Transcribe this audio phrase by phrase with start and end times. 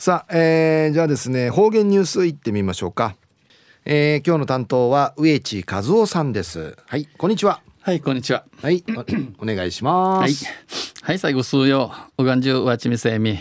[0.00, 3.16] さあ、えー、じゃあですね方言ニュースいってみましょうか、
[3.84, 6.74] えー、今日の担当は植地和夫さんです。
[6.86, 7.60] はいこんにちは。
[7.82, 8.46] はいこんにちは。
[8.62, 8.82] はい
[9.38, 10.46] お願いします。
[10.46, 10.54] はい、
[11.02, 13.38] はい、最後数曜うがんじゅうわちみせみ。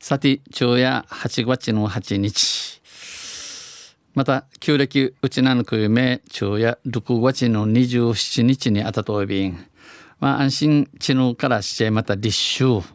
[0.00, 2.82] さて昼夜8月の8日。
[4.12, 9.66] また旧暦うちなぬく夢昼夜6月の27日にあたといびん。
[10.20, 12.86] まあ安心地ぬからしてまた立秋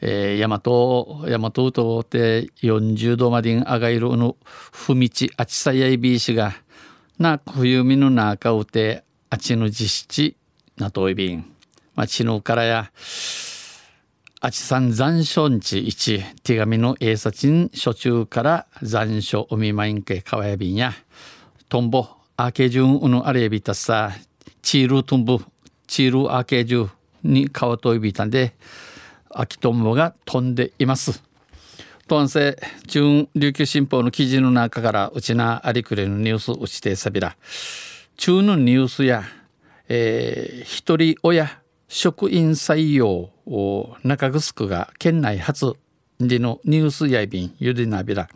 [0.00, 4.36] えー、大和大和うとて40度までんあがいるの
[4.72, 6.54] ふみちあちさやいびいしが
[7.18, 10.36] な冬みのなかうてあちぬじしち
[10.76, 11.44] なといびん。
[11.94, 12.92] まあちぬからや
[14.40, 20.92] あちさん残暑んち一手紙の英察ん初中から残暑お見舞いんけかわやびんや。
[21.68, 22.06] トンボ
[22.36, 24.12] アーケジュンうぬあれびたさ
[24.62, 25.40] チールトンボ
[25.88, 26.88] チールアーケジュ
[27.24, 28.54] に顔といびたんで
[29.30, 31.22] 秋トンボが飛んでいます。
[32.06, 37.36] とんせ中琉球新報の記事の中からうちなありくれのニュースうちてさびら。
[38.16, 39.24] 中のニュースや、
[39.88, 45.74] えー、一人親職員採用を中城が県内初
[46.18, 48.28] でのニュースやいびんゆでなびら。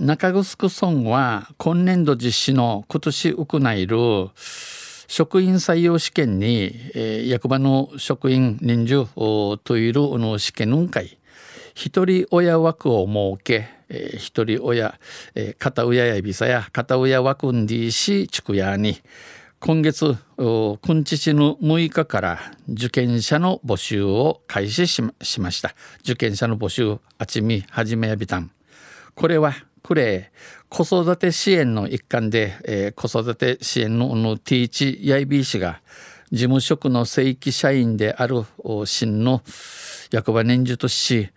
[0.00, 3.96] 中城村は今年度実施の今年行いる
[5.12, 11.18] 職員採用試験に、えー、役場の職員人数というの試験の会
[11.74, 14.98] 一人親枠を設け、えー、一人親、
[15.34, 19.02] えー、片親やびさや片親枠んでし地区やに。
[19.60, 20.16] 今月
[20.82, 25.02] 今日の6日から受験者の募集を開始し
[25.42, 25.74] ました。
[26.00, 28.50] 受験者の募集あちみはじめやびたん。
[29.14, 29.52] これは
[29.82, 30.30] これ
[30.68, 35.80] 子育て支援の一環で、えー、子育て支援ののティーチやいび氏が
[36.30, 38.44] 事務職の正規社員である
[38.86, 39.42] 新の
[40.10, 41.30] 役場年次とし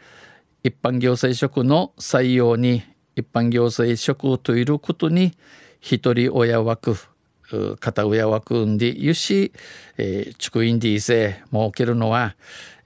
[0.64, 2.84] 一般行政職の採用に
[3.16, 5.34] 一般行政職といることに
[5.80, 6.96] 一人親枠
[7.80, 9.52] 片親枠んでゆし、
[9.98, 12.36] えー、地員でいせ設けるのは、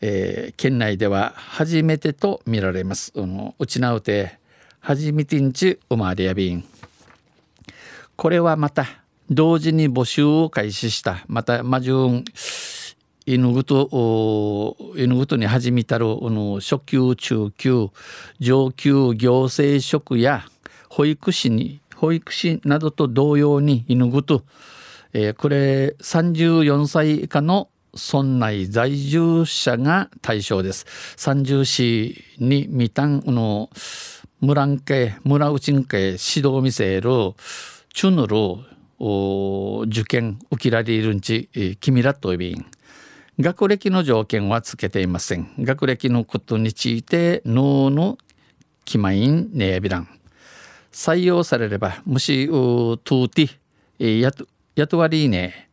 [0.02, 3.14] えー、県内では初めてと見られます。
[3.16, 4.38] うちなうて
[4.79, 6.63] 初めてんち生まれやびん。
[8.16, 8.85] これはまた
[9.29, 12.25] 同時に募集を開始したまたマジュン
[13.25, 16.16] 犬ぐと犬ぐとに始めたる
[16.59, 17.89] 初級中級
[18.39, 20.45] 上級行政職や
[20.89, 24.44] 保育士に保育士などと同様に犬ぐと、
[25.13, 30.85] えー、これ34歳以下の村内在住者が対象です。
[31.18, 33.69] 30市に未担の
[34.41, 37.09] 村んけ村内んけ指導見せる
[37.94, 41.50] チュヌル受験受けられるんち
[41.81, 42.66] 君らとびん
[43.38, 48.17] 学歴の条件はつけていません学歴のことについて脳の
[48.85, 50.07] 決まいんねやびらん
[50.89, 55.69] 採用されればもしうトゥーティ雇わりね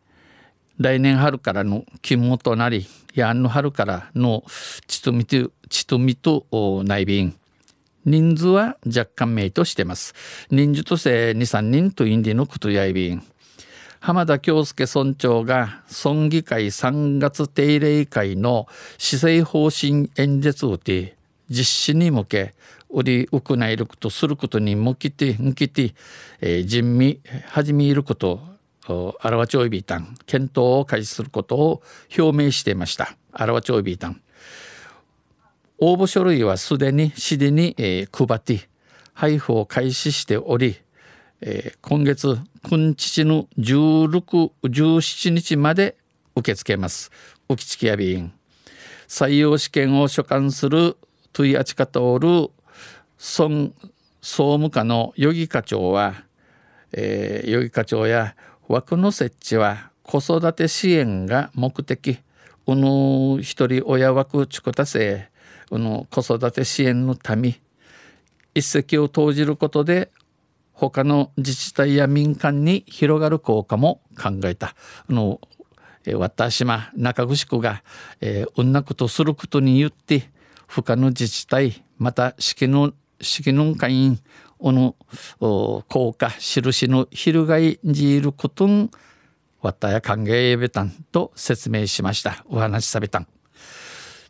[0.79, 2.85] 来年春からの勤務となり
[3.15, 4.43] やんの春からの
[4.89, 6.47] ちとみとちとみと
[6.85, 7.37] 内便
[8.07, 10.15] 人数は若干名としてます。
[10.51, 13.23] 人数として23人とインディのことやいびん。
[13.99, 18.69] 浜田恭介村長が村議会3月定例会の
[18.99, 21.17] 施政方針演説をて
[21.51, 22.55] 実施に向け
[22.89, 25.95] 売りウクナイルとすることに向きて向きて、
[26.41, 28.41] えー、人味始めること
[29.21, 31.83] アラワチョイビータン検討を開始することを
[32.17, 33.17] 表明していました。
[33.33, 34.21] アラワチョイビータン
[35.79, 38.69] 応募書類はすでに市でに、えー、配って
[39.13, 40.77] 配布を開始しており、
[41.43, 45.97] えー、今月今日の16、17日まで
[46.35, 47.11] 受け付けます。
[47.49, 48.33] 浮きつきやびん。
[49.07, 50.97] 採用試験を所管する
[51.33, 52.51] トゥイアチカトール
[53.19, 53.71] 村
[54.23, 56.25] 総務課の余儀課長は、
[56.93, 58.35] えー、余儀課長や
[58.67, 62.19] 枠の設置は子育て支援が目的
[62.67, 65.29] うぬ一人親枠ちこたせ
[65.71, 67.61] うぬ子育て支援のため
[68.55, 70.11] 一石を投じることで
[70.73, 74.75] 他の自治体や民間に広がる効果も考えた。
[75.09, 75.41] あの
[76.15, 77.83] 私は中城区が、
[78.21, 80.31] えー、うんなことすることによって
[80.69, 84.21] 他の自治体また式の式の会員
[84.59, 84.95] おの
[85.41, 88.91] 効果印の翻じることん
[89.61, 92.45] わたや歓迎べたんと説明しました。
[92.49, 93.27] お話しされたん。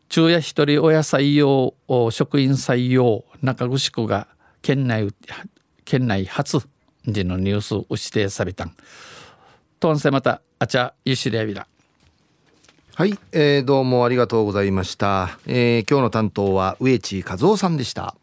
[0.08, 1.74] 昼夜一人親採用
[2.10, 4.28] 職員採用中串区が
[4.62, 5.08] 県内
[5.84, 6.66] 県内初
[7.06, 8.76] でのニュースを指定されたん。
[9.78, 11.66] とんせまたあちゃゆしれびら。
[12.94, 18.16] はい、えー、どうもありがとうございました、えー、今日の担当は植地和夫さんでした。